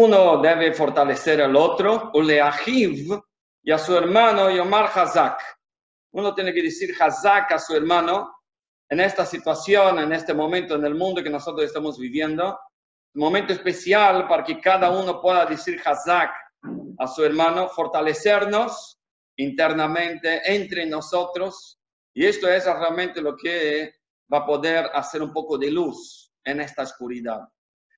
[0.00, 3.20] uno debe fortalecer al otro, o le ajiv,
[3.62, 5.40] y a su hermano Yomar Hazak.
[6.12, 8.34] Uno tiene que decir Hazak a su hermano
[8.88, 12.58] en esta situación, en este momento en el mundo que nosotros estamos viviendo.
[13.14, 16.32] Momento especial para que cada uno pueda decir Hazak
[16.98, 18.98] a su hermano, fortalecernos
[19.36, 21.78] internamente entre nosotros.
[22.14, 23.94] Y esto es realmente lo que
[24.32, 27.40] va a poder hacer un poco de luz en esta oscuridad.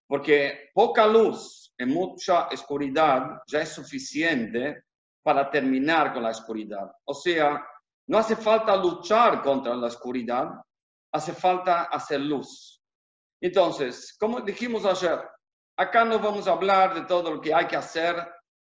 [0.06, 4.84] Porque poca luz mucha oscuridad ya es suficiente
[5.22, 6.90] para terminar con la oscuridad.
[7.04, 7.64] O sea,
[8.08, 10.50] no hace falta luchar contra la oscuridad,
[11.12, 12.80] hace falta hacer luz.
[13.40, 15.18] Entonces, como dijimos ayer,
[15.76, 18.16] acá no vamos a hablar de todo lo que hay que hacer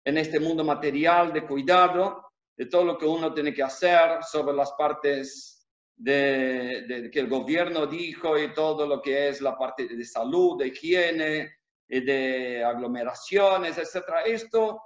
[0.04, 4.54] en este mundo material de cuidado, de todo lo que uno tiene que hacer sobre
[4.54, 10.04] las partes de, que el gobierno dijo y todo lo que es la parte de
[10.04, 11.59] salud, de higiene,
[11.98, 14.04] de aglomeraciones, etc.
[14.24, 14.80] Esto,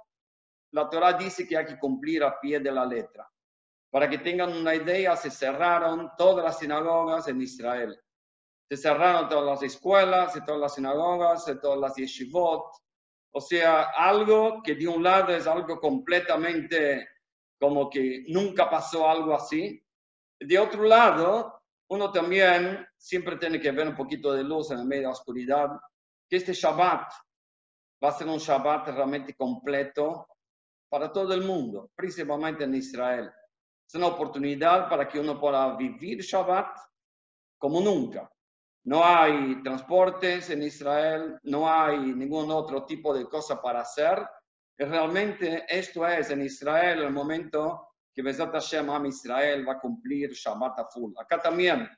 [0.71, 3.29] la Torah dice que hay que cumplir a pie de la letra.
[3.91, 7.95] Para que tengan una idea, se cerraron todas las sinagogas en Israel.
[8.67, 12.65] Se cerraron todas las escuelas, todas las sinagogas, todas las yeshivot.
[13.31, 17.07] O sea, algo que de un lado es algo completamente
[17.59, 19.81] como que nunca pasó algo así.
[20.39, 25.03] De otro lado, uno también siempre tiene que ver un poquito de luz en medio
[25.03, 25.69] de oscuridad,
[26.27, 27.11] que este Shabbat
[28.03, 30.27] va a ser un Shabbat realmente completo
[30.89, 33.31] para todo el mundo, principalmente en Israel.
[33.87, 36.77] Es una oportunidad para que uno pueda vivir Shabbat
[37.57, 38.29] como nunca.
[38.85, 44.27] No hay transportes en Israel, no hay ningún otro tipo de cosa para hacer.
[44.77, 49.79] Y realmente esto es en Israel el momento que Besat Hashem Am Israel va a
[49.79, 51.13] cumplir Shabbat a full.
[51.17, 51.89] Acá también,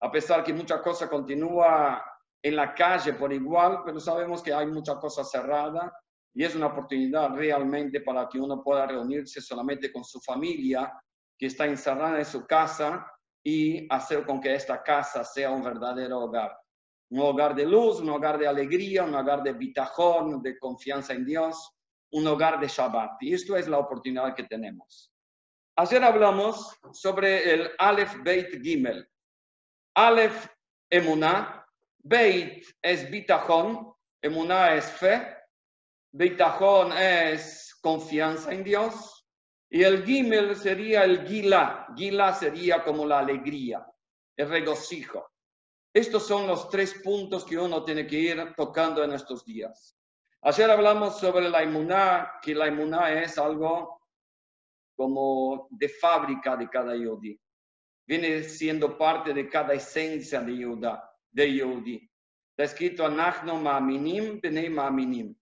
[0.00, 2.02] a pesar que mucha cosa continúa
[2.42, 5.92] en la calle por igual, pero sabemos que hay mucha cosa cerrada
[6.34, 10.92] y es una oportunidad realmente para que uno pueda reunirse solamente con su familia
[11.36, 13.06] que está encerrada en su casa
[13.44, 16.56] y hacer con que esta casa sea un verdadero hogar.
[17.10, 21.24] Un hogar de luz, un hogar de alegría, un hogar de bitajón, de confianza en
[21.24, 21.74] Dios,
[22.12, 23.22] un hogar de Shabbat.
[23.22, 25.10] Y esto es la oportunidad que tenemos.
[25.76, 29.08] Ayer hablamos sobre el Aleph Beit Gimel.
[29.94, 30.48] Aleph
[30.90, 31.57] Emuná,
[31.98, 33.92] Beit es bitajón,
[34.22, 35.36] Emuná es fe,
[36.12, 39.26] bitajón es confianza en Dios,
[39.70, 41.86] y el gimel sería el gila.
[41.96, 43.86] Gila sería como la alegría,
[44.36, 45.30] el regocijo.
[45.92, 49.96] Estos son los tres puntos que uno tiene que ir tocando en estos días.
[50.42, 54.00] Ayer hablamos sobre la inmuná, que la inmuná es algo
[54.96, 57.38] como de fábrica de cada yodí.
[58.06, 61.07] Viene siendo parte de cada esencia de Yudá,
[61.38, 62.10] de Yehudi.
[62.50, 65.32] Está escrito, Anachno ma'aminim, b'nei ma'aminim.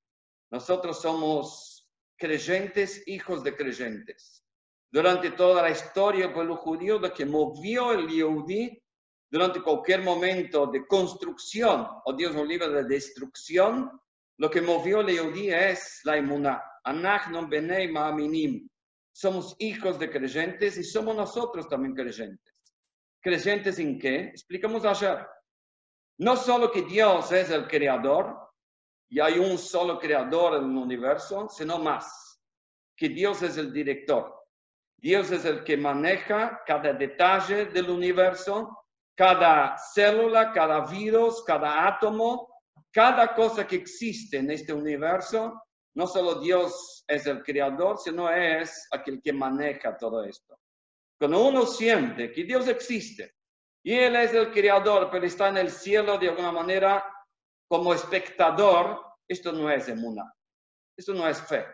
[0.51, 4.45] Nosotros somos creyentes, hijos de creyentes.
[4.93, 8.79] Durante toda la historia del pueblo judío, lo que movió el Yehudi
[9.31, 13.91] durante cualquier momento de construcción, o Dios nos libre de destrucción,
[14.39, 16.61] lo que movió el Yehudi es la inmunidad.
[16.85, 18.69] Anachnon benei ma'aminim.
[19.13, 22.55] Somos hijos de creyentes y somos nosotros también creyentes.
[23.23, 24.17] ¿Creyentes en qué?
[24.27, 25.27] Explicamos ayer.
[26.19, 28.47] No solo que Dios es el creador,
[29.09, 32.41] y hay un solo creador en el universo, sino más,
[32.97, 34.35] que Dios es el director.
[34.97, 42.49] Dios es el que maneja cada detalle del universo, cada célula, cada virus, cada átomo,
[42.91, 45.63] cada cosa que existe en este universo.
[45.95, 50.59] No solo Dios es el creador, sino es aquel que maneja todo esto.
[51.19, 53.36] Cuando uno siente que Dios existe
[53.87, 57.05] y Él es el creador, pero está en el cielo de alguna manera
[57.69, 60.35] como espectador, esto no es emuna,
[60.99, 61.65] esto no es fe.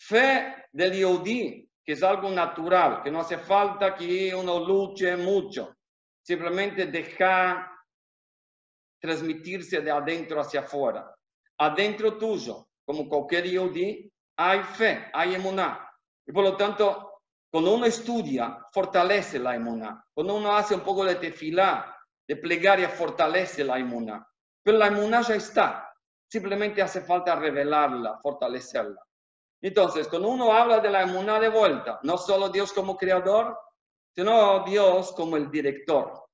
[0.00, 5.76] Fe del Yehudi, que es algo natural, que no hace falta que uno luche mucho,
[6.22, 7.70] simplemente deja
[8.98, 11.14] transmitirse de adentro hacia afuera.
[11.58, 15.86] Adentro tuyo, como cualquier Yehudi, hay fe, hay emuná.
[16.26, 17.05] Y por lo tanto,
[17.50, 20.04] cuando uno estudia, fortalece la emuná.
[20.12, 21.96] Cuando uno hace un poco de tefilá,
[22.26, 24.26] de plegaria, fortalece la emuná.
[24.62, 25.94] Pero la emuná ya está.
[26.28, 29.00] Simplemente hace falta revelarla, fortalecerla.
[29.62, 33.56] Entonces, cuando uno habla de la emuná de vuelta, no solo Dios como creador,
[34.14, 36.26] sino Dios como el director.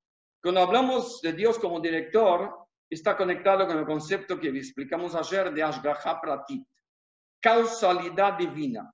[0.42, 5.62] Cuando hablamos de Dios como director, está conectado con el concepto que explicamos ayer de
[5.62, 6.66] Ashgaha Pratit,
[7.40, 8.90] causalidad divina.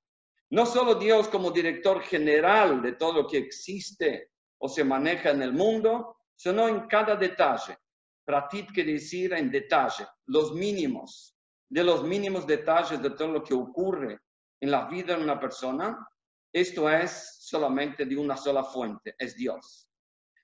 [0.51, 5.43] No solo Dios como director general de todo lo que existe o se maneja en
[5.43, 7.77] el mundo, sino en cada detalle.
[8.25, 11.35] Pratit quiere decir en detalle, los mínimos,
[11.69, 14.21] de los mínimos detalles de todo lo que ocurre
[14.61, 16.07] en la vida de una persona,
[16.53, 19.89] esto es solamente de una sola fuente, es Dios.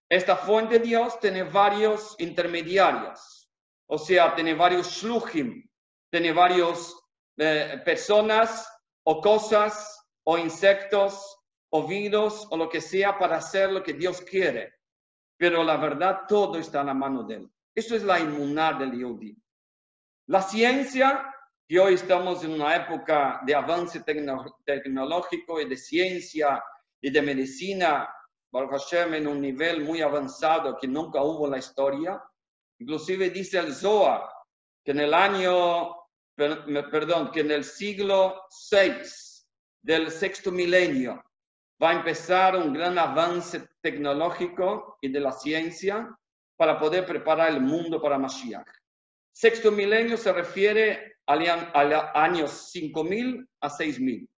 [0.09, 3.51] Esta fuente Dios tiene varios intermediarios,
[3.87, 5.67] o sea, tiene varios shluchim,
[6.11, 6.95] tiene varias
[7.37, 8.69] eh, personas
[9.05, 11.39] o cosas o insectos
[11.71, 14.75] o virus o lo que sea para hacer lo que Dios quiere.
[15.37, 17.51] Pero la verdad, todo está en la mano de Él.
[17.75, 19.37] Eso es la inmunidad del Yehudi.
[20.29, 21.35] La ciencia,
[21.69, 24.05] y hoy estamos en una época de avance
[24.65, 26.62] tecnológico y de ciencia
[27.01, 28.09] y de medicina,
[28.51, 32.23] Baruch Hashem, en un nivel muy avanzado que nunca hubo en la historia.
[32.79, 34.23] Inclusive dice el Zohar
[34.85, 35.97] que en el año,
[36.37, 39.03] perdón, que en el siglo VI
[39.83, 41.23] del sexto milenio
[41.83, 46.17] va a empezar un gran avance tecnológico y de la ciencia
[46.57, 48.69] para poder preparar el mundo para Mashiach.
[49.33, 54.29] Sexto milenio se refiere al, año 5000 a 6000.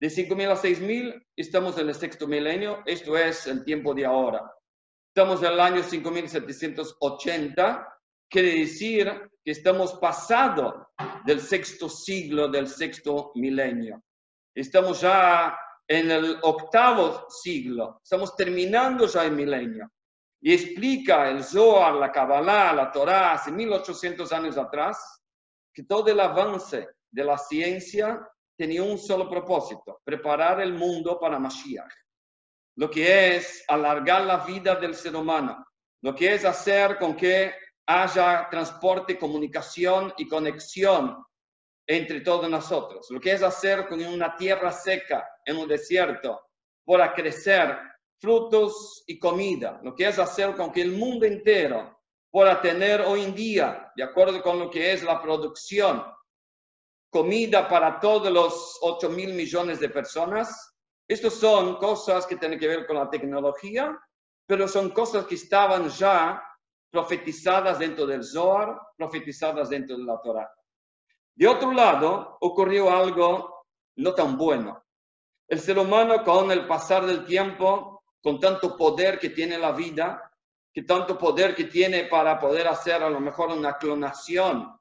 [0.00, 4.50] De 5000 a 6000 estamos en el sexto milenio, esto es el tiempo de ahora.
[5.14, 7.91] Estamos en el año 5780,
[8.32, 10.88] quiere decir que estamos pasado
[11.26, 14.02] del sexto siglo, del sexto milenio.
[14.54, 15.54] Estamos ya
[15.86, 19.92] en el octavo siglo, estamos terminando ya el milenio.
[20.40, 25.22] Y explica el Zohar, la Kabbalah, la Torah, hace 1800 años atrás,
[25.72, 28.26] que todo el avance de la ciencia
[28.56, 31.92] tenía un solo propósito, preparar el mundo para Mashiach.
[32.76, 35.64] Lo que es alargar la vida del ser humano,
[36.00, 37.52] lo que es hacer con que
[37.86, 41.24] haya transporte, comunicación y conexión
[41.86, 46.40] entre todos nosotros, lo que es hacer con una tierra seca en un desierto
[46.84, 47.76] para crecer
[48.18, 51.98] frutos y comida, lo que es hacer con que el mundo entero
[52.30, 56.04] pueda tener hoy en día, de acuerdo con lo que es la producción,
[57.10, 60.74] comida para todos los 8 mil millones de personas.
[61.06, 63.98] Estas son cosas que tienen que ver con la tecnología,
[64.46, 66.42] pero son cosas que estaban ya
[66.92, 70.52] profetizadas dentro del Zohar, profetizadas dentro de la Torah.
[71.34, 73.64] De otro lado, ocurrió algo
[73.96, 74.84] no tan bueno.
[75.48, 80.30] El ser humano con el pasar del tiempo con tanto poder que tiene la vida,
[80.72, 84.78] que tanto poder que tiene para poder hacer a lo mejor una clonación,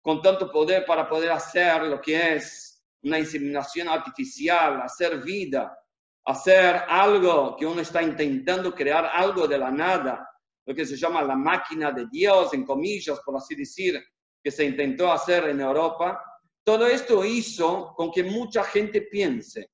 [0.00, 5.76] con tanto poder para poder hacer lo que es una inseminación artificial, hacer vida,
[6.24, 10.30] hacer algo que uno está intentando crear algo de la nada,
[10.66, 14.02] lo que se llama la máquina de Dios, en comillas, por así decir,
[14.42, 16.22] que se intentó hacer en Europa.
[16.62, 19.70] Todo esto hizo con que mucha gente piense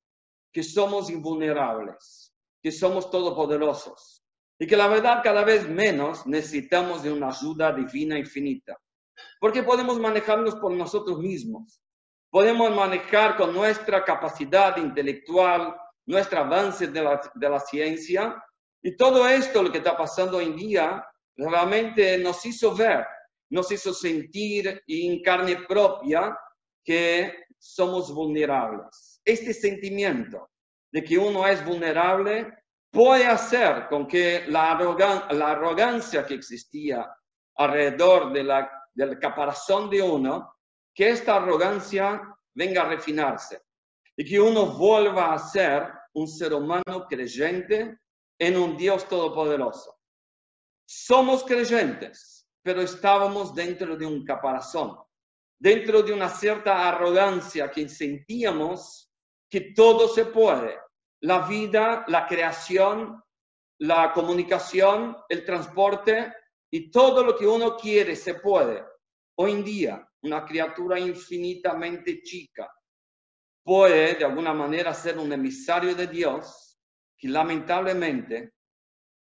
[0.52, 2.30] que somos invulnerables
[2.62, 4.22] que somos todopoderosos
[4.58, 8.78] y que la verdad cada vez menos necesitamos de una ayuda divina infinita,
[9.40, 11.80] porque podemos manejarnos por nosotros mismos,
[12.30, 18.42] podemos manejar con nuestra capacidad intelectual, nuestro avance de la, de la ciencia,
[18.82, 21.06] y todo esto, lo que está pasando hoy en día,
[21.36, 23.06] realmente nos hizo ver,
[23.50, 26.36] nos hizo sentir en carne propia
[26.84, 29.20] que somos vulnerables.
[29.24, 30.50] Este sentimiento
[30.92, 32.52] de que uno es vulnerable
[32.90, 37.06] puede hacer con que la, arrogancia que existía
[37.56, 40.54] alrededor de la, del caparazón de uno,
[40.94, 42.20] que esta arrogancia
[42.54, 43.62] venga a refinarse
[44.16, 47.98] y que uno vuelva a ser un ser humano creyente
[48.40, 49.98] en un Dios todopoderoso.
[50.86, 54.98] Somos creyentes, pero estábamos dentro de un caparazón,
[55.60, 59.12] dentro de una cierta arrogancia que sentíamos
[59.48, 60.78] que todo se puede.
[61.22, 63.22] La vida, la creación,
[63.78, 66.32] la comunicación, el transporte
[66.72, 68.82] y todo lo que uno quiere se puede.
[69.36, 72.72] Hoy en día, una criatura infinitamente chica
[73.62, 76.69] puede de alguna manera ser un emisario de Dios
[77.20, 78.54] que lamentablemente,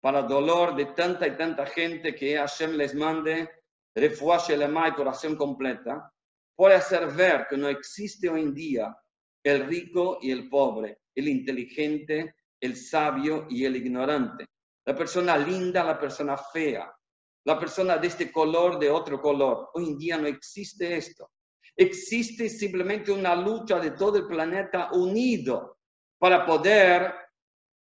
[0.01, 3.51] para dolor de tanta y tanta gente que Hashem les mande,
[3.95, 6.11] refuaje y corazón completa,
[6.57, 8.97] puede hacer ver que no existe hoy en día
[9.45, 14.47] el rico y el pobre, el inteligente, el sabio y el ignorante,
[14.87, 16.91] la persona linda, la persona fea,
[17.45, 19.69] la persona de este color, de otro color.
[19.75, 21.31] Hoy en día no existe esto.
[21.77, 25.77] Existe simplemente una lucha de todo el planeta unido
[26.19, 27.13] para poder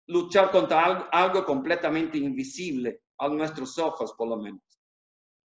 [0.07, 4.63] luchar contra algo, algo completamente invisible a nuestros ojos, por lo menos.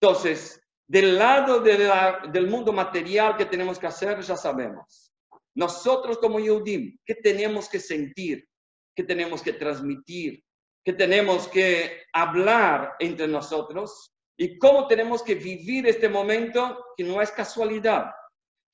[0.01, 5.11] Entonces, del lado del mundo material que tenemos que hacer, ya sabemos.
[5.55, 8.47] Nosotros como Yehudim, ¿qué tenemos que sentir?
[8.95, 10.43] ¿Qué tenemos que transmitir?
[10.83, 14.13] ¿Qué tenemos que hablar entre nosotros?
[14.37, 18.11] ¿Y cómo tenemos que vivir este momento que no es casualidad?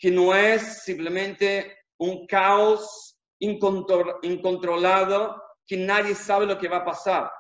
[0.03, 6.85] que no es simplemente un caos incontro- incontrolado que nadie sabe lo que va a
[6.85, 7.31] pasar.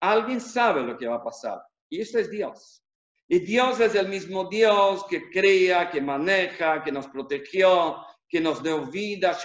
[0.00, 2.82] Alguien sabe lo que va a pasar y eso es Dios.
[3.28, 7.96] Y Dios es el mismo Dios que crea, que maneja, que nos protegió,
[8.28, 9.36] que nos dio vida.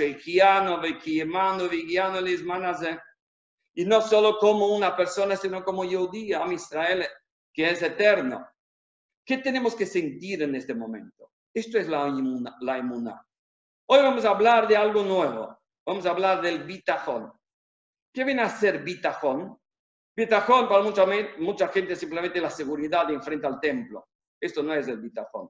[3.75, 7.05] Y no solo como una persona, sino como Yehudi, Am Israel,
[7.53, 8.47] que es eterno.
[9.25, 11.31] ¿Qué tenemos que sentir en este momento?
[11.53, 12.55] Esto es la inmuna.
[12.61, 13.25] La inmuna.
[13.87, 15.57] Hoy vamos a hablar de algo nuevo.
[15.85, 17.33] Vamos a hablar del bitajón.
[18.13, 19.59] ¿Qué viene a ser bitajón?
[20.15, 21.05] Bitajón para mucha,
[21.39, 24.07] mucha gente simplemente la seguridad de enfrente al templo.
[24.39, 25.49] Esto no es el bitajón.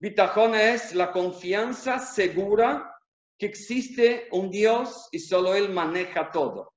[0.00, 2.94] Bitajón es la confianza segura
[3.36, 6.74] que existe un Dios y solo Él maneja todo.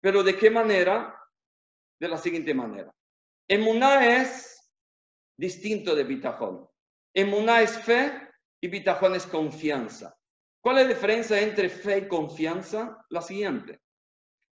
[0.00, 1.18] Pero ¿de qué manera?
[1.98, 2.94] De la siguiente manera.
[3.48, 4.70] Emuná es
[5.38, 6.68] distinto de bitajón.
[7.14, 8.28] Emuná es fe
[8.60, 10.14] y bitajón es confianza.
[10.62, 13.06] ¿Cuál es la diferencia entre fe y confianza?
[13.08, 13.80] La siguiente.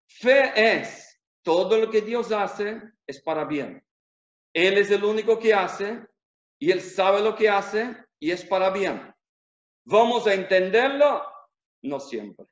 [0.08, 3.84] Fe es todo lo que Dios hace es para bien.
[4.52, 6.06] Él es el único que hace
[6.58, 9.14] y Él sabe lo que hace y es para bien.
[9.84, 11.22] ¿Vamos a entenderlo?
[11.82, 12.46] No siempre.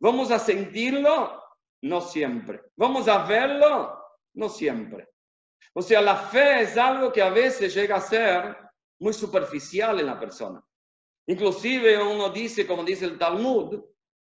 [0.00, 1.42] ¿Vamos a sentirlo?
[1.82, 2.60] No siempre.
[2.76, 3.98] ¿Vamos a verlo?
[4.34, 5.08] No siempre.
[5.72, 8.56] O sea, la fe es algo que a veces llega a ser
[8.98, 10.62] muy superficial en la persona.
[11.26, 13.82] Inclusive uno dice, como dice el Talmud,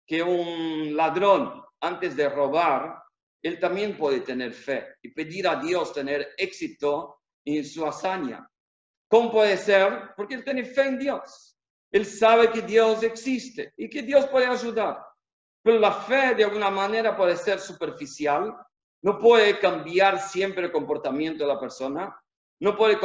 [0.05, 3.03] que un ladrón antes de robar,
[3.43, 8.49] él también puede tener fe y pedir a Dios tener éxito en su hazaña.
[9.07, 10.15] ¿Cómo puede ser?
[10.17, 11.55] Porque él tiene fe en Dios.
[11.91, 15.05] Él sabe que Dios existe y que Dios puede ayudar.
[15.61, 18.55] Pero la fe de alguna manera puede ser superficial,
[19.03, 22.19] no puede cambiar siempre el comportamiento de la persona,
[22.61, 22.97] no puede,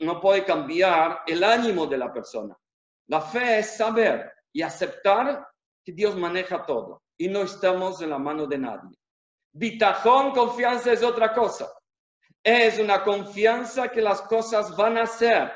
[0.00, 2.56] no puede cambiar el ánimo de la persona.
[3.08, 5.46] La fe es saber y aceptar
[5.84, 8.98] que Dios maneja todo y no estamos en la mano de nadie.
[9.52, 11.72] Bitajón, confianza es otra cosa.
[12.42, 15.52] Es una confianza que las cosas van a ser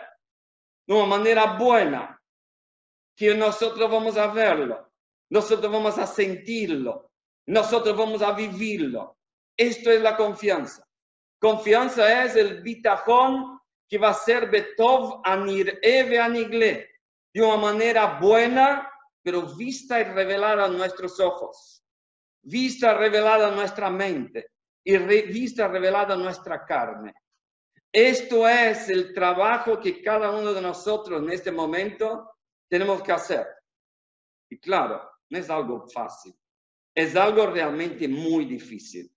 [0.86, 2.22] de una manera buena,
[3.16, 4.92] que nosotros vamos a verlo,
[5.28, 7.10] nosotros vamos a sentirlo,
[7.46, 9.16] nosotros vamos a vivirlo.
[9.56, 10.86] Esto es la confianza.
[11.40, 13.58] Confianza es el bitajón
[13.88, 16.88] que va a ser betov anir eve anigle,
[17.34, 18.88] de una manera buena,
[19.26, 21.84] pero vista y revelada a nuestros ojos,
[22.42, 24.52] vista revelada a nuestra mente
[24.84, 27.12] y re- vista revelada a nuestra carne.
[27.90, 32.36] Esto es el trabajo que cada uno de nosotros en este momento
[32.68, 33.48] tenemos que hacer.
[34.48, 36.32] Y claro, no es algo fácil,
[36.94, 39.10] es algo realmente muy difícil.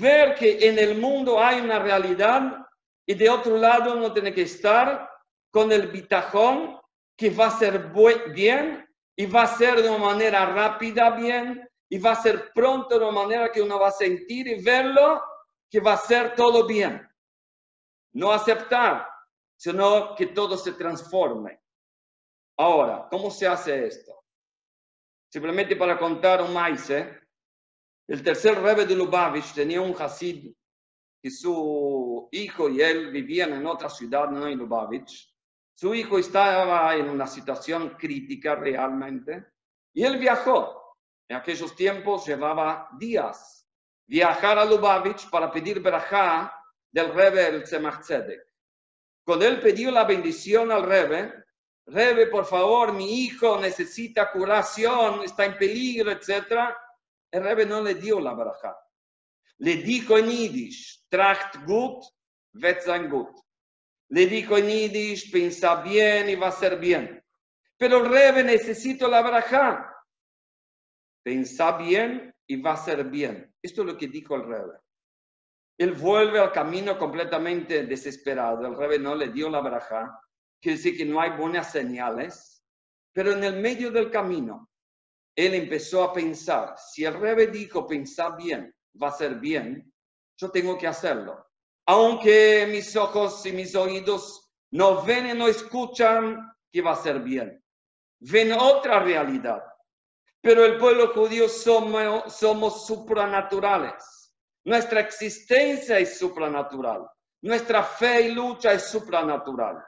[0.00, 2.66] Ver que en el mundo hay una realidad
[3.06, 5.08] y de otro lado uno tiene que estar
[5.52, 6.80] con el bitajón
[7.16, 7.92] que va a ser
[8.34, 8.85] bien
[9.16, 13.04] y va a ser de una manera rápida bien y va a ser pronto de
[13.04, 15.22] una manera que uno va a sentir y verlo
[15.70, 17.08] que va a ser todo bien.
[18.12, 19.08] No aceptar,
[19.56, 21.60] sino que todo se transforme.
[22.58, 24.24] Ahora, ¿cómo se hace esto?
[25.30, 27.20] Simplemente para contar un maíz, ¿eh?
[28.08, 30.54] El tercer rebe de Lubavitch tenía un Hasid
[31.20, 35.35] que su hijo y él vivían en otra ciudad, no en Lubavitch.
[35.78, 39.44] Su hijo estaba en una situación crítica realmente
[39.92, 40.96] y él viajó.
[41.28, 43.68] En aquellos tiempos llevaba días
[44.06, 46.50] viajar a Lubavitch para pedir verajá
[46.90, 48.40] del rebe el Tzemach Tzedek.
[49.22, 51.44] Cuando él pidió la bendición al rebe,
[51.84, 56.74] rebe, por favor, mi hijo necesita curación, está en peligro, etc.
[57.30, 58.74] El rebe no le dio la verajá.
[59.58, 62.02] Le dijo en Yiddish, tracht gut,
[62.82, 63.45] sein gut.
[64.08, 67.22] Le dijo en Yiddish, piensa bien y va a ser bien.
[67.76, 69.92] Pero el Rebe necesita la verajá.
[71.22, 73.52] Pensa bien y va a ser bien.
[73.60, 74.78] Esto es lo que dijo el Rebe.
[75.78, 78.66] Él vuelve al camino completamente desesperado.
[78.66, 80.20] El Rebe no le dio la verajá.
[80.60, 82.64] Quiere decir que no hay buenas señales.
[83.12, 84.70] Pero en el medio del camino,
[85.34, 89.92] él empezó a pensar, si el Rebe dijo pensar bien, va a ser bien,
[90.38, 91.45] yo tengo que hacerlo.
[91.86, 97.20] Aunque mis ojos y mis oídos no ven y no escuchan, que va a ser
[97.20, 97.62] bien.
[98.20, 99.62] Ven otra realidad.
[100.40, 104.32] Pero el pueblo judío somos, supranaturales.
[104.64, 107.06] Nuestra existencia es supranatural.
[107.42, 109.82] Nuestra fe y lucha es supranatural.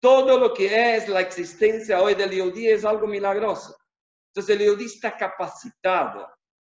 [0.00, 3.76] Todo lo que es la existencia hoy del Yehudi es algo milagroso.
[4.28, 6.28] Entonces el Yehudi está capacitado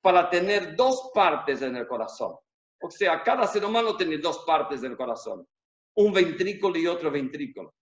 [0.02, 2.36] para tener dos partes en el corazón.
[2.82, 5.48] O sea, cada ser humano tiene dos partes del corazón,
[5.96, 7.76] un ventrículo y otro ventrículo.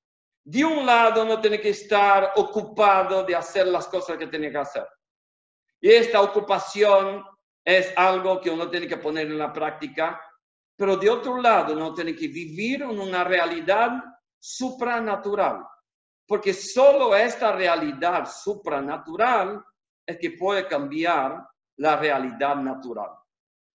[0.44, 4.58] De un lado, no tiene que estar ocupado de hacer las cosas que tiene que
[4.58, 4.88] hacer.
[5.82, 7.24] Y esta ocupación
[7.64, 10.22] es algo que uno tiene que poner en la práctica,
[10.76, 13.92] pero de otro lado, uno tiene que vivir en una realidad
[14.40, 15.66] supranatural,
[16.26, 19.64] porque solo esta realidad supranatural
[20.06, 21.46] es que puede cambiar
[21.78, 23.12] la realidad natural.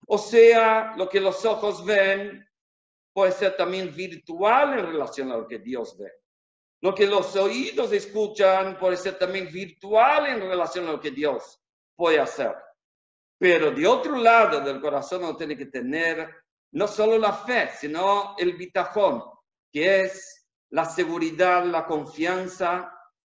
[0.07, 2.47] O sea, lo que los ojos ven
[3.13, 6.11] puede ser también virtual en relación a lo que Dios ve.
[6.81, 11.59] Lo que los oídos escuchan puede ser también virtual en relación a lo que Dios
[11.95, 12.55] puede hacer.
[13.37, 16.29] Pero de otro lado del corazón uno tiene que tener
[16.73, 19.23] no solo la fe, sino el bitajón,
[19.71, 22.91] que es la seguridad, la confianza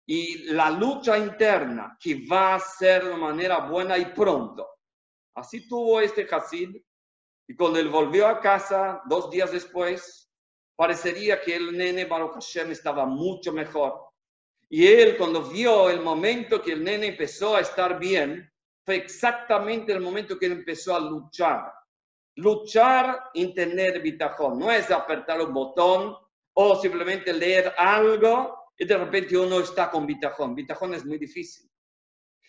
[0.05, 4.78] y la lucha interna que va a ser de manera buena y pronto.
[5.35, 6.75] Así tuvo este Hasid
[7.47, 10.31] y cuando él volvió a casa dos días después,
[10.75, 13.99] parecería que el nene Baruch Hashem estaba mucho mejor.
[14.69, 18.49] Y él cuando vio el momento que el nene empezó a estar bien,
[18.85, 21.71] fue exactamente el momento que él empezó a luchar.
[22.35, 24.59] Luchar en tener bitajón.
[24.59, 26.15] No es apretar un botón
[26.53, 30.55] o simplemente leer algo y de repente uno está con bitajón.
[30.55, 31.69] Bitajón es muy difícil.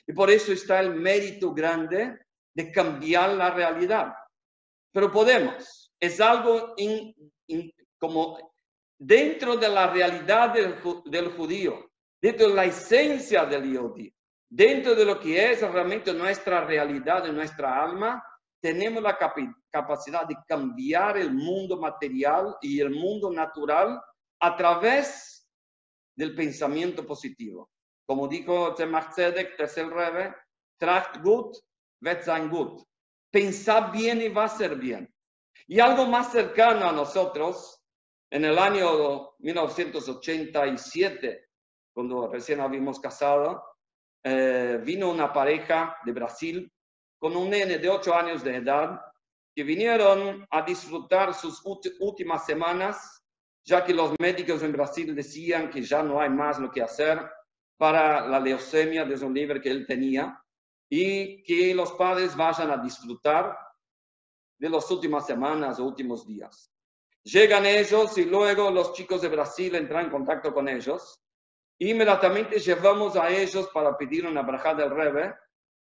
[0.07, 2.19] Y por eso está el mérito grande
[2.55, 4.15] de cambiar la realidad.
[4.93, 5.93] Pero podemos.
[5.99, 6.75] Es algo
[7.99, 8.53] como
[8.99, 10.77] dentro de la realidad del,
[11.07, 11.91] del judío,
[12.21, 14.13] dentro de la esencia del judío
[14.51, 18.23] dentro de lo que es realmente nuestra realidad, de nuestra alma,
[18.61, 19.17] tenemos la
[19.71, 24.03] capacidad de cambiar el mundo material y el mundo natural
[24.41, 25.49] a través
[26.17, 27.71] del pensamiento positivo.
[28.05, 30.35] Como dijo Tzemach Tzedek, tercer rebe,
[30.79, 31.57] tracht gut,
[32.01, 32.83] wird sein gut.
[33.31, 35.09] Pensar bien y va a ser bien.
[35.67, 37.81] Y algo más cercano a nosotros,
[38.31, 41.49] en el año 1987,
[41.93, 43.63] cuando recién habíamos casado,
[44.23, 46.73] eh, vino una pareja de Brasil
[47.19, 49.01] con un nene de 8 años de edad
[49.55, 51.63] que vinieron a disfrutar sus
[52.01, 53.23] últimas semanas,
[53.65, 57.21] ya que los médicos en Brasil decían que ya no hay más lo que hacer
[57.77, 60.41] para la leucemia de un liver que él tenía
[60.91, 63.57] y que los padres vayan a disfrutar
[64.59, 66.71] de las últimas semanas o últimos días.
[67.23, 71.21] Llegan ellos y luego los chicos de Brasil entran en contacto con ellos
[71.83, 75.35] Inmediatamente llevamos a ellos para pedir una braja del Rebe.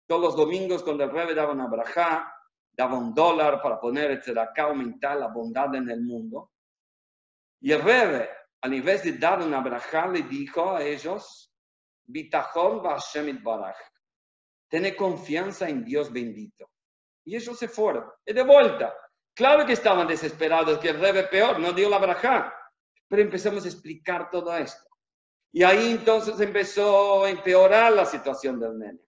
[0.06, 2.30] Todos los domingos cuando el Rebe daba una braja,
[2.70, 4.38] daba un dólar para poner etc.
[4.38, 6.50] acá aumentar la bondad en el mundo.
[7.62, 8.28] Y el Rebe,
[8.60, 11.50] a nivel de dar una braja, le dijo a ellos,
[12.06, 13.76] Hashem Baraj.
[14.68, 16.70] Tener confianza en Dios bendito.
[17.24, 18.05] Y ellos se fueron.
[18.24, 18.94] Y de vuelta.
[19.35, 22.55] Claro que estaban desesperados, que el Rebe peor, no dio la braja.
[23.09, 24.88] Pero empezamos a explicar todo esto.
[25.52, 29.00] Y ahí entonces empezó a empeorar la situación del nene.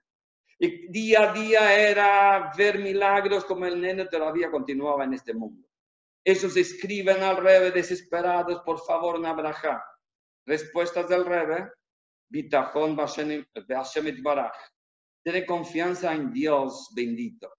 [0.59, 5.69] Y día a día era ver milagros como el nene todavía continuaba en este mundo.
[6.25, 9.85] Ellos escriben al Rebe desesperados, por favor, una braja.
[10.47, 11.71] Respuestas del Rebe,
[12.29, 14.53] Bitachon Baraj.
[15.23, 17.53] Tiene confianza en Dios bendito.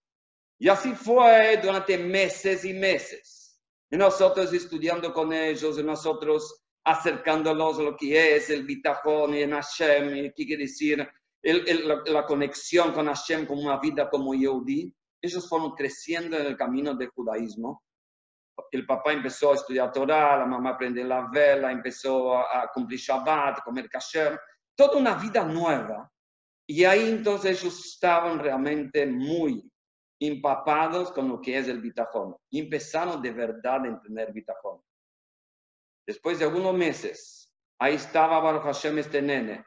[0.58, 3.60] Y así fue durante meses y meses.
[3.90, 9.52] Y nosotros estudiando con ellos, y nosotros acercándolos a lo que es el bitajón en
[9.52, 11.08] Hashem, y qué quiere decir
[11.42, 14.94] la, conexión con Hashem como una vida como Yehudi.
[15.22, 17.84] Ellos fueron creciendo en el camino del judaísmo.
[18.72, 23.60] El papá empezó a estudiar Torah, la mamá aprende la vela, empezó a, cumplir Shabbat,
[23.60, 24.40] a comer kasher,
[24.76, 26.12] toda una vida nueva.
[26.70, 29.68] Y ahí entonces ellos estaban realmente muy
[30.22, 32.36] empapados con lo que es el bitajón.
[32.52, 34.80] Y empezaron de verdad a entender bitajón.
[36.06, 39.66] Después de algunos meses, ahí estaba Baruch Hashem este nene,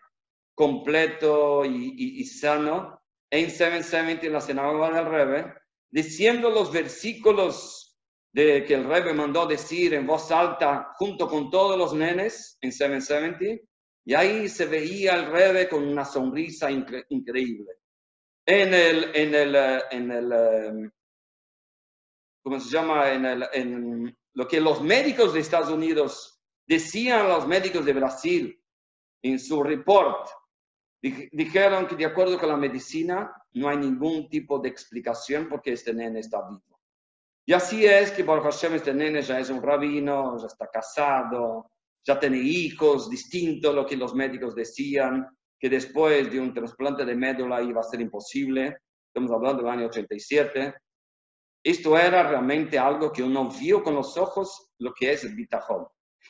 [0.54, 5.54] completo y, sano, en 770 en la sinagoga del Rebe,
[5.90, 7.98] diciendo los versículos
[8.32, 12.70] de, que el Rebe mandó decir en voz alta junto con todos los nenes en
[12.70, 13.60] 770,
[14.04, 17.78] y ahí se veía el Rebe con una sonrisa increíble.
[18.44, 20.90] En el, en el, en el, em,
[22.42, 23.12] ¿cómo se llama?
[23.12, 26.32] En, el, en lo que los médicos de Estados Unidos
[26.66, 28.64] Decían los médicos de Brasil
[29.22, 30.28] en su report,
[31.00, 35.72] dijeron que de acuerdo con la medicina no hay ningún tipo de explicación por qué
[35.72, 36.80] este nene está vivo.
[37.44, 41.70] Y así es que por Hashem este nene ya es un rabino, ya está casado,
[42.04, 45.26] ya tiene hijos, distinto a lo que los médicos decían,
[45.58, 48.78] que después de un trasplante de médula iba a ser imposible.
[49.06, 50.74] Estamos hablando del año 87.
[51.64, 55.86] Esto era realmente algo que uno vio con los ojos, lo que es el bitajón.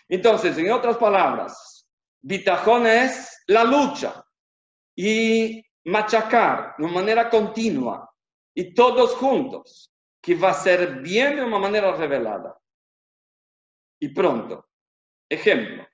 [0.09, 1.73] Entonces, en otras palabras,
[2.23, 4.25] Bitajón es la lucha
[4.95, 8.09] y machacar de manera continua
[8.55, 12.57] y todos juntos, que va a ser bien de una manera revelada.
[13.99, 14.69] Y pronto.
[15.33, 15.89] Ejemplo,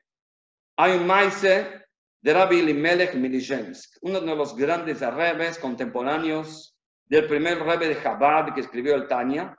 [0.77, 7.61] hay un maíz de Rabbi Elimelech Milizhensk, uno de los grandes rebes contemporáneos del primer
[7.61, 9.57] rebe de Chabad que escribió el Tanya,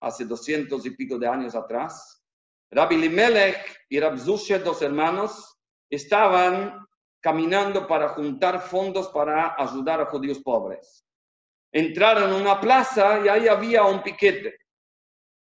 [0.00, 2.24] hace doscientos y pico de años atrás.
[2.72, 6.84] Rabbi Elimelech y Rab Zushe, dos hermanos, estaban
[7.20, 11.06] caminando para juntar fondos para ayudar a judíos pobres.
[11.70, 14.56] Entraron en una plaza y ahí había un piquete.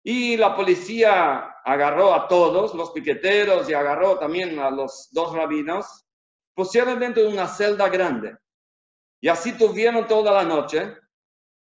[0.03, 6.05] Y la policía agarró a todos los piqueteros y agarró también a los dos rabinos
[6.53, 8.37] pusieron dentro de una celda grande.
[9.21, 10.97] Y así tuvieron toda la noche,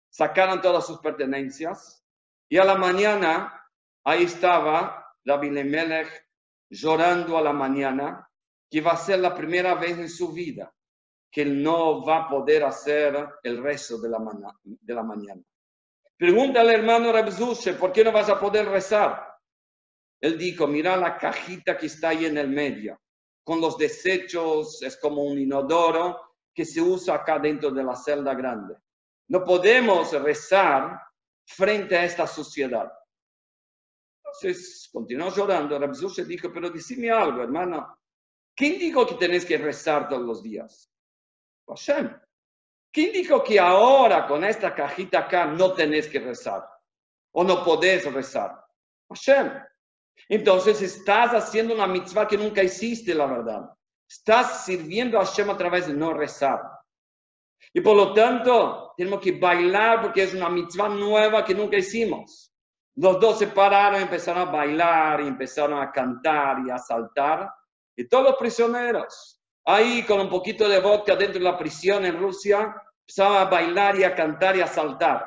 [0.09, 2.03] sacaron todas sus pertenencias,
[2.49, 3.67] y a la mañana
[4.03, 6.07] ahí estaba Rabbi Lemelech
[6.69, 8.29] llorando a la mañana,
[8.69, 10.71] que va a ser la primera vez en su vida
[11.35, 13.69] que no va a poder hacer el la,
[14.63, 15.43] de la mañana.
[16.17, 19.35] Pregunta al hermano Rabzushe, ¿por qué no vas a poder rezar?
[20.21, 22.99] Él dijo, mira la cajita que está ahí en el medio
[23.45, 26.19] con los desechos, es como un inodoro
[26.53, 28.75] que se usa acá dentro de la celda grande.
[29.29, 30.99] No podemos rezar
[31.45, 32.91] frente a esta suciedad.
[34.17, 35.93] Entonces, continuó llorando.
[36.09, 37.99] se dijo, pero decime algo, hermano.
[38.55, 40.91] ¿Quién dijo que tenés que rezar todos los días?
[41.67, 42.19] Hashem.
[42.95, 46.65] ¿Quién dijo que ahora con esta cajita acá no tenés que rezar?
[47.33, 48.57] ¿O no podés rezar?
[49.09, 49.51] Hashem.
[50.29, 53.69] Entonces estás haciendo una mitzvah que nunca hiciste, la verdad.
[54.09, 56.61] Estás sirviendo a Hashem a través de no rezar.
[57.73, 62.49] Y por lo tanto, tenemos que bailar porque es una mitzvah nueva que nunca hicimos.
[62.95, 67.53] Los dos se pararon, empezaron a bailar, empezaron a cantar y a saltar.
[67.93, 69.34] Y todos los prisioneros,
[69.65, 73.99] ahí con un poquito de vodka dentro de la prisión en Rusia, empezaron a bailar
[73.99, 75.25] y a cantar y a saltar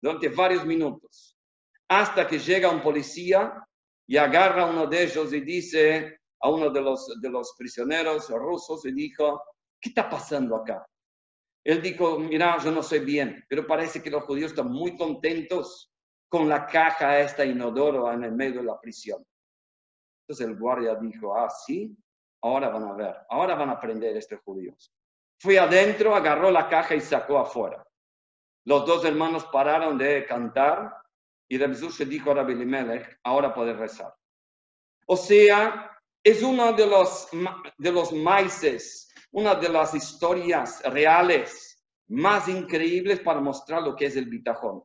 [0.00, 1.36] durante varios minutos.
[1.88, 3.66] Hasta que llega un policía
[4.06, 8.28] y agarra a uno de ellos y dice a uno de los, de los prisioneros
[8.30, 9.42] rusos y dijo,
[9.80, 10.86] ¿qué está pasando acá?
[11.64, 15.90] Él dijo, mira, yo no sé bien, pero parece que los judíos están muy contentos
[16.28, 19.24] con la caja esta inodoro en el medio de la prisión.
[20.22, 21.94] Entonces el guardia dijo, ah, sí,
[22.42, 24.92] ahora van a ver, ahora van a aprender estos judíos.
[25.38, 27.84] Fui adentro, agarró la caja y sacó afuera.
[28.64, 30.92] Los dos hermanos pararon de cantar
[31.48, 34.14] y se dijo a Rabbi ahora puede rezar.
[35.06, 35.90] O sea,
[36.22, 37.28] es uno de los,
[37.78, 44.16] de los maíces, una de las historias reales más increíbles para mostrar lo que es
[44.16, 44.82] el bitajón.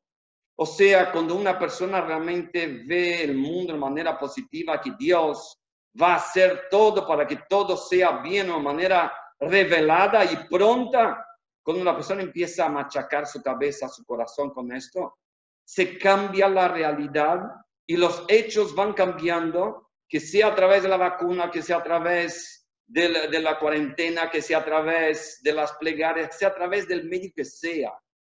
[0.58, 5.60] O sea, cuando una persona realmente ve el mundo de manera positiva, que Dios
[6.02, 11.26] va a hacer todo para que todo sea bien de manera revelada y pronta,
[11.62, 15.18] cuando una persona empieza a machacar su cabeza, su corazón con esto,
[15.64, 17.42] se cambia la realidad
[17.88, 21.84] y los hechos van cambiando, que sea a través de la vacuna, que sea a
[21.84, 26.88] través de la, cuarentena, que sea a través de las plegarias, que sea a través
[26.88, 27.92] del medio que sea.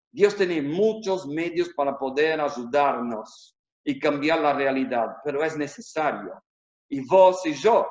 [0.09, 6.41] Dios tiene muchos medios para poder ayudarnos y cambiar la realidad, pero es necesario.
[6.89, 7.88] Y vos y yo,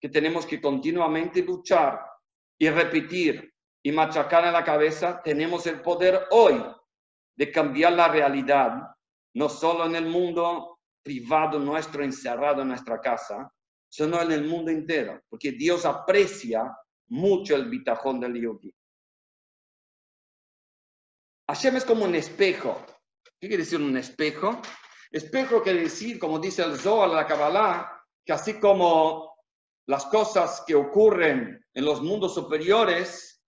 [0.00, 2.00] que tenemos que continuamente luchar
[2.58, 3.52] y repetir
[3.82, 6.62] y machacar en la cabeza, tenemos el poder hoy
[7.36, 8.82] de cambiar la realidad,
[9.34, 13.52] no solo en el mundo privado nuestro, encerrado en nuestra casa,
[13.88, 16.76] sino en el mundo entero, porque Dios aprecia
[17.08, 18.74] mucho el bitajón del yogi.
[21.48, 22.84] Hashem es como un espejo.
[23.38, 24.60] ¿Qué quiere decir un espejo?
[25.10, 29.34] Espejo quiere decir, como dice el Zohar, la Kabbalah, que así como
[29.86, 33.42] las cosas que ocurren en los mundos superiores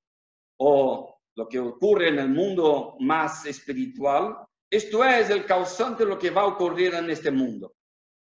[0.58, 4.36] o lo que ocurre en el mundo más espiritual,
[4.70, 7.74] esto es el causante de lo que va a ocurrir en este mundo.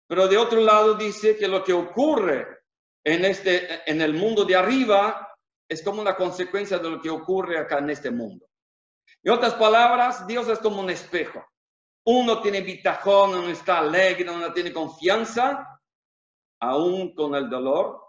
[0.07, 2.45] Pero de otro lado dice que lo que ocurre
[3.03, 5.29] en, este, en el mundo de arriba
[5.67, 8.45] es como una consecuencia de lo que ocurre acá en este mundo.
[9.23, 11.45] En otras palabras, Dios es como un espejo.
[12.05, 15.81] Uno tiene bitajón, uno está alegre, uno tiene confianza,
[16.63, 18.01] aún con el dolor,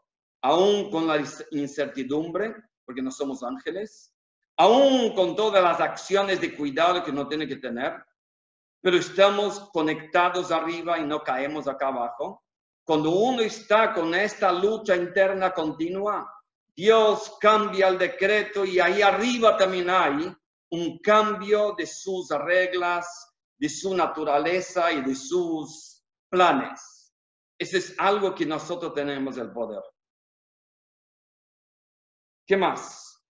[0.43, 4.15] aún con la incertidumbre, porque no somos ángeles
[4.57, 8.05] aún con todas las acciones de cuidado que uno tiene que tener,
[8.81, 12.45] pero estamos conectados arriba y no caemos acá abajo.
[12.85, 16.31] Cuando uno está con esta lucha interna continua,
[16.77, 20.35] Dios cambia el decreto y ahí arriba también hay
[20.71, 26.94] un cambio de sus reglas, de su naturaleza y de sus planes.
[27.73, 29.83] Es algo que nosotros tenemos el poder.
[32.47, 33.25] ¿Qué más?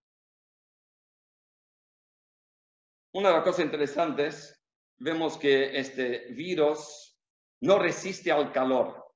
[3.12, 4.61] Una de las cosas interesantes,
[4.99, 7.16] vemos que este virus
[7.61, 9.12] no resiste al calor.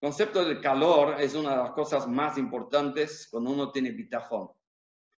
[0.00, 4.50] El concepto del calor es una de las cosas más importantes cuando uno tiene bitajón.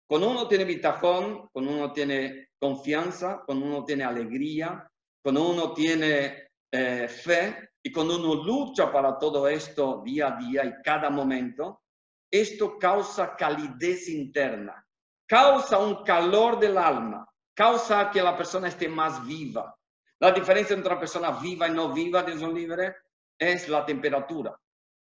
[0.09, 4.90] Cuando uno tiene bitajón, cuando uno tiene confianza, cuando uno tiene alegría,
[5.23, 10.64] cuando uno tiene eh, fe y cuando uno lucha para todo esto día a día
[10.64, 11.83] y cada momento,
[12.31, 14.87] esto causa calidez interna,
[15.27, 19.75] causa un calor del alma, causa que la persona esté más viva.
[20.21, 22.95] La diferencia entre una persona viva y no viva, Dios libre,
[23.38, 24.55] es la temperatura.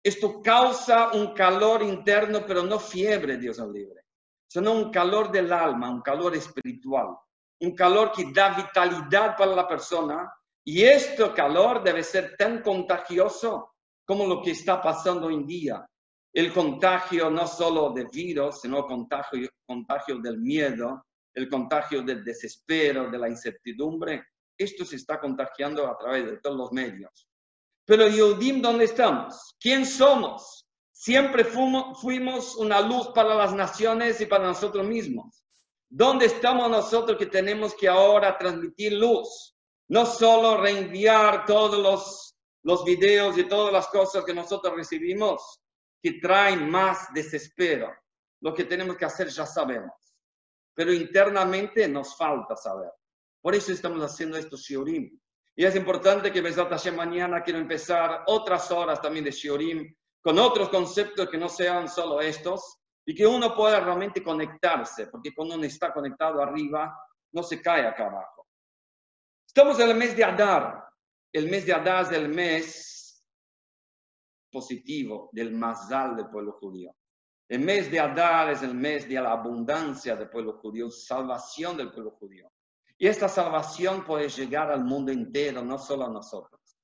[0.03, 4.07] Esto causa un calor interno, pero no fiebre, Dios libre,
[4.49, 7.17] sino un calor del alma, un calor espiritual,
[7.61, 10.33] un calor que da vitalidad para la persona.
[10.65, 13.73] Y este calor debe ser tan contagioso
[14.05, 15.87] como lo que está pasando hoy en día
[16.33, 23.11] el contagio no solo de virus, sino contagio, contagio del miedo, el contagio del desespero,
[23.11, 24.25] de la incertidumbre.
[24.57, 27.29] Esto se está contagiando a través de todos los medios.
[27.85, 29.55] Pero Yodim, ¿dónde estamos?
[29.61, 30.67] ¿Quién somos?
[30.91, 35.43] Siempre fuimos una luz para las naciones y para nosotros mismos.
[35.91, 39.52] ¿Dónde estamos nosotros que tenemos que ahora transmitir luz?
[39.93, 45.61] No solo reenviar todos los, videos y todas las cosas que nosotros recibimos,
[46.03, 47.93] que traen más desespero.
[48.41, 49.93] Lo que tenemos que hacer ya sabemos,
[50.75, 52.91] pero internamente nos falta saber.
[53.43, 55.11] Por eso estamos haciendo estos shiurim.
[55.55, 60.39] Y es importante que Besat Hashem mañana quiero empezar otras horas también de shiurim con
[60.39, 65.55] otros conceptos que no sean solo estos y que uno pueda realmente conectarse, porque cuando
[65.57, 66.97] uno está conectado arriba,
[67.33, 68.42] no se cae acá abajo.
[69.55, 70.83] Estamos en el mes de Adar.
[71.31, 73.23] El mes de Adar es el mes
[74.51, 76.97] positivo del mazal del pueblo judío.
[77.51, 81.93] El mes de Adar es el mes de la abundancia del pueblo judío, salvación del
[81.93, 82.51] pueblo judío.
[82.97, 86.79] Y esta salvación puede llegar al mundo entero, no solo a nosotros.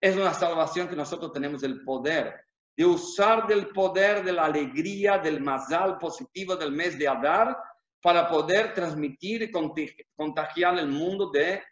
[0.00, 2.36] Es una salvación que nosotros tenemos el poder
[2.76, 7.58] de usar del poder de la alegría, del mazal positivo del mes de Adar,
[8.00, 11.62] para poder transmitir y contagiar el mundo de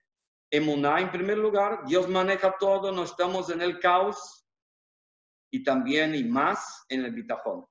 [0.50, 1.84] Emuná en primer lugar.
[1.86, 4.40] Dios maneja todo, no estamos en el caos,
[5.50, 7.66] y también y más en el bitajón.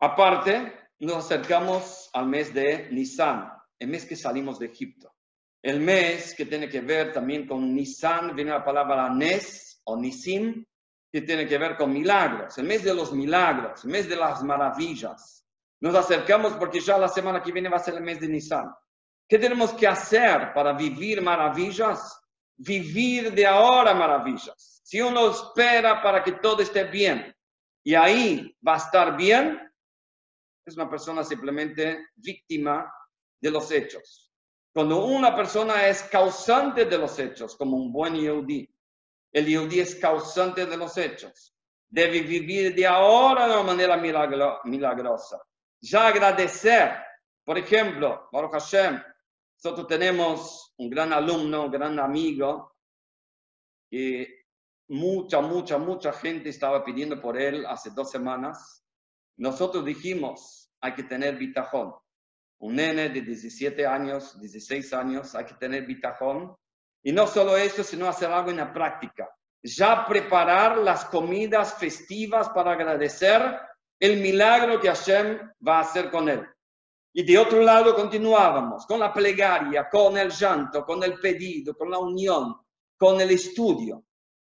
[0.00, 5.14] Aparte, nos acercamos al mes de Nisan, el mes que salimos de Egipto.
[5.62, 10.64] El mes que tiene que ver también con Nisan, viene la palabra Nes o Nisim,
[11.10, 14.42] que tiene que ver con milagros, el mes de los milagros, el mes de las
[14.42, 15.46] maravillas.
[15.80, 18.70] Nos acercamos porque ya la semana que viene va a ser el mes de Nisan.
[19.28, 22.18] ¿Qué tenemos que hacer para vivir maravillas?
[22.56, 27.36] Vivir de ahora maravillas si uno espera para que todo esté bien
[27.84, 29.70] y ahí va a estar bien,
[30.64, 32.90] es una persona simplemente víctima
[33.38, 34.32] de los hechos.
[34.72, 38.66] Cuando una persona es causante de los hechos, como un buen yehudi,
[39.30, 41.54] el yehudi es causante de los hechos.
[41.86, 43.98] Debe vivir de ahora de una manera
[44.64, 45.38] milagrosa.
[45.82, 46.96] Ya agradecer.
[47.44, 49.02] Por ejemplo, Baruch Hashem,
[49.62, 52.76] nosotros tenemos un gran alumno, un gran amigo,
[53.90, 54.24] y
[54.88, 58.84] mucha, mucha, mucha gente estaba pidiendo por él hace dos semanas.
[59.36, 61.92] Nosotros dijimos, hay que tener bitajón.
[62.60, 66.56] Un nene de 17 años, 16 años, hay que tener bitajón.
[67.02, 69.28] Y no solo eso, sino hacer algo en la práctica.
[69.60, 73.58] Ya preparar las comidas festivas para agradecer
[73.98, 76.46] el milagro que Hashem va a hacer con él.
[77.18, 81.90] Y de otro lado continuábamos con la plegaria, con el llanto, con el pedido, con
[81.90, 82.54] la unión,
[82.96, 84.04] con el estudio.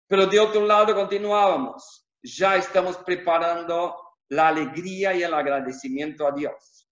[0.07, 3.95] Pero de otro lado continuábamos, ya estamos preparando
[4.29, 6.89] la alegría y el agradecimiento a Dios.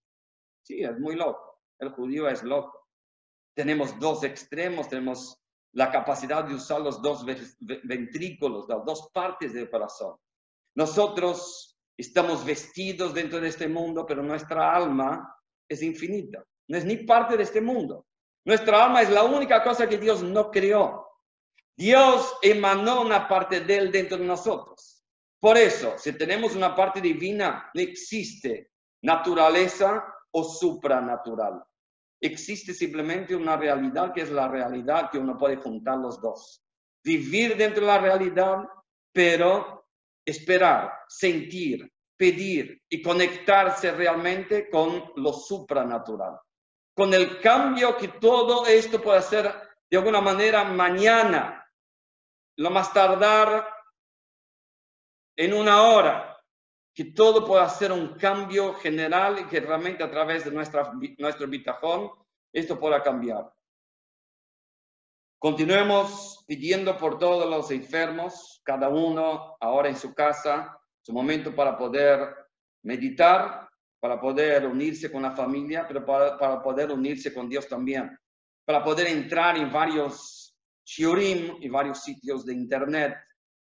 [0.62, 1.64] Sí, es muy loco.
[1.80, 2.88] El judío es loco.
[3.56, 9.72] Tenemos dos extremos, tenemos la capacidad de usar los dos ventrículos, las dos partes del
[9.72, 10.18] corazón.
[10.76, 15.36] Nosotros estamos vestidos dentro de este mundo, pero nuestra alma
[15.68, 16.44] es infinita.
[16.68, 18.06] No es ni parte de este mundo.
[18.46, 21.08] Nuestra alma es la única cosa que Dios no creó.
[21.76, 25.04] Dios emanó una parte de él dentro de nosotros.
[25.40, 28.72] Por eso, si tenemos una parte divina, no existe
[29.02, 31.64] naturaleza o supranatural.
[32.22, 36.64] Existe simplemente una realidad que es la realidad que uno puede juntar los dos.
[37.04, 38.64] Vivir dentro de la realidad,
[39.12, 39.86] pero
[40.26, 41.93] esperar, sentir,
[42.24, 46.40] pedir y conectarse realmente con lo supranatural.
[46.96, 49.54] Con el cambio que todo esto puede hacer
[49.92, 51.70] de alguna manera mañana
[52.56, 53.68] lo más tardar
[55.36, 56.40] en una hora,
[56.96, 61.46] que todo pueda ser un cambio general y que realmente a través de nuestra, nuestro
[61.46, 62.10] bitajón
[62.54, 63.52] esto pueda cambiar.
[65.40, 71.78] Continuemos pidiendo por todos los enfermos, cada uno ahora en su casa, su momento para
[71.78, 72.34] poder
[72.84, 78.18] meditar, para poder unirse con la familia, pero para, para poder unirse con Dios también,
[78.66, 83.16] para poder entrar en varios shiurim y varios sitios de internet,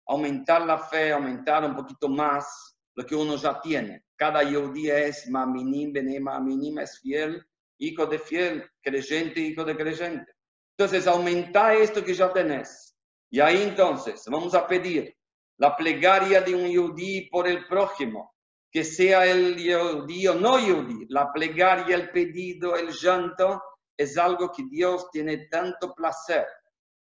[0.06, 4.04] aumentar la fe, aumentar un poquito más lo que uno ya tiene.
[4.16, 7.44] Cada día es maminim, benem, maminim, es fiel,
[7.78, 10.32] hijo de fiel, creyente, hijo de creyente.
[10.76, 12.96] Entonces, aumenta esto que ya tenés.
[13.30, 15.14] Y ahí entonces vamos a pedir
[15.58, 18.34] la plegaria de un yudí por el prójimo,
[18.70, 21.06] que sea el yudí o no yudí.
[21.08, 23.62] La plegaria, el pedido, el llanto,
[23.96, 26.46] es algo que Dios tiene tanto placer.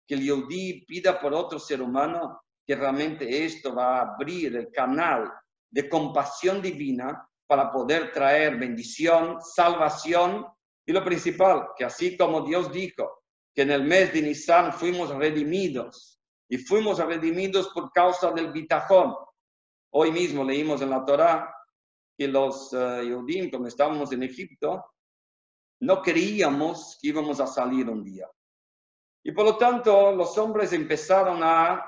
[0.07, 4.71] Que el yudí pida por otro ser humano, que realmente esto va a abrir el
[4.71, 5.31] canal
[5.69, 10.45] de compasión divina para poder traer bendición, salvación
[10.85, 15.09] y lo principal, que así como Dios dijo que en el mes de Nisan fuimos
[15.09, 16.16] redimidos
[16.49, 19.15] y fuimos redimidos por causa del bitajón.
[19.91, 21.53] Hoy mismo leímos en la Torá
[22.17, 24.85] que los uh, cuando estábamos en Egipto,
[25.81, 28.27] no creíamos que íbamos a salir un día.
[29.23, 31.83] Y por lo tanto, los hombres empezaron a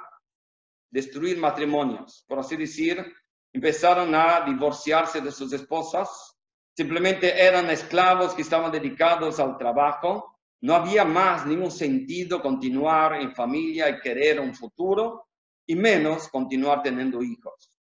[0.92, 3.14] destruir matrimonios, por así decir,
[3.54, 6.38] empezaron a divorciarse de sus esposas,
[6.76, 13.34] simplemente eran esclavos que estaban dedicados al trabajo, no había más ningún sentido continuar en
[13.34, 15.28] familia y querer un futuro,
[15.66, 17.80] y menos continuar teniendo hijos.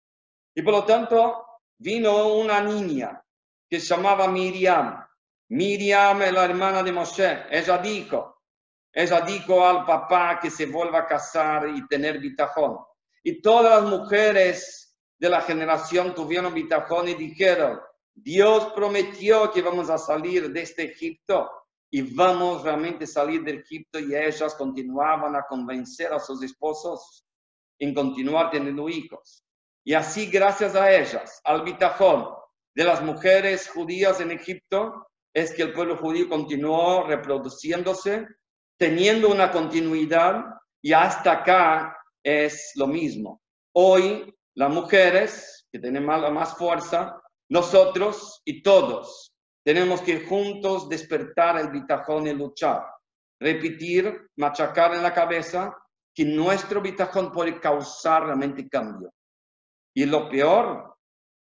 [0.54, 1.46] Y por lo tanto,
[1.78, 3.22] vino una niña
[3.68, 5.06] que se llamaba Miriam.
[5.48, 7.44] Miriam es la hermana de Moshe.
[7.50, 8.40] Ella dijo,
[8.92, 12.78] ella dijo al papá que se vuelva a casar y tener bitajón.
[13.22, 17.80] Y todas las mujeres de la generación tuvieron bitajón y dijeron,
[18.14, 21.50] Dios prometió que vamos a salir de este Egipto
[21.94, 27.24] y vamos realmente a salir del Egipto y ellas continuaban a convencer a sus esposos
[27.78, 29.44] en continuar teniendo hijos.
[29.86, 32.34] Y así, gracias a ellas, al bitajón
[32.74, 38.26] de las mujeres judías en Egipto, es que el pueblo judío continuó reproduciéndose,
[38.76, 40.46] teniendo una continuidad
[40.82, 43.40] y hasta acá es lo mismo.
[43.72, 49.33] Hoy las mujeres, que tienen más, más fuerza, nosotros y todos
[49.64, 52.84] tenemos que juntos despertar el bitajón y luchar.
[53.40, 55.74] Repetir, machacar en la cabeza
[56.14, 59.12] que nuestro bitajón puede causar realmente cambio.
[59.94, 60.96] Y lo peor,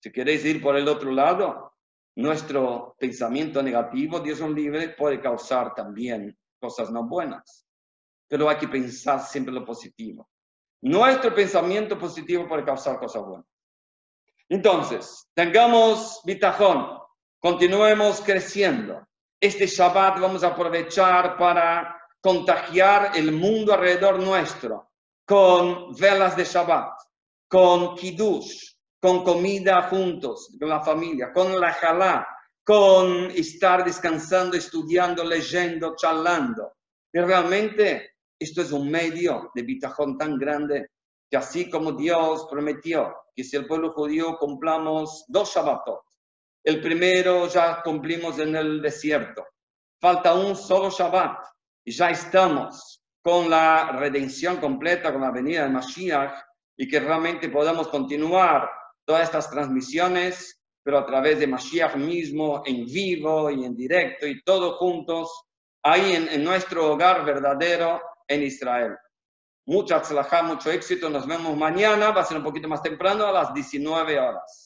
[0.00, 1.74] si queréis ir por el otro lado,
[2.16, 7.66] nuestro pensamiento negativo, Dios es libre, puede causar también cosas no buenas.
[8.28, 10.28] Pero hay que pensar siempre lo positivo.
[10.82, 13.46] Nuestro pensamiento positivo puede causar cosas buenas.
[14.48, 16.98] Entonces, tengamos bitajón,
[17.46, 19.06] continuemos creciendo.
[19.40, 24.90] Este Shabbat vamos a aprovechar para contagiar el mundo alrededor nuestro
[25.24, 26.98] con velas de Shabbat,
[27.48, 32.26] con kiddush, con comida juntos, con la familia, con la jalá,
[32.64, 36.72] con estar descansando, estudiando, leyendo, charlando.
[37.12, 40.90] Y realmente esto es un medio de bitajón tan grande
[41.30, 46.05] que así como Dios prometió que si el pueblo judío cumplamos dos Shabbatot,
[46.66, 49.46] el primero ya cumplimos en el desierto,
[50.00, 51.38] falta un solo Shabbat
[51.84, 56.34] y ya estamos con la redención completa, con la venida de Mashiach
[56.76, 58.68] y que realmente podamos continuar
[59.04, 64.42] todas estas transmisiones, pero a través de Mashiach mismo, en vivo y en directo y
[64.42, 65.30] todos juntos,
[65.84, 68.96] ahí en, nuestro hogar verdadero en Israel.
[69.66, 70.02] Mucha
[70.42, 71.08] mucho éxito.
[71.08, 72.10] Nos vemos mañana.
[72.10, 74.65] Va a ser un poquito más temprano, a las 19 horas.